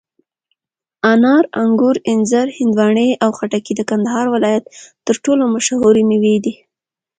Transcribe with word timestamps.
انار، 1.13 1.43
انګور، 1.63 1.97
انځر، 2.11 2.47
هندواڼې 2.57 3.07
او 3.23 3.29
خټکي 3.37 3.73
د 3.75 3.81
کندهار 3.89 4.25
ولایت 4.35 4.63
تر 5.07 5.15
ټولو 5.25 5.43
مشهوري 5.55 6.03
مېوې 6.09 6.35
دي. 6.43 6.53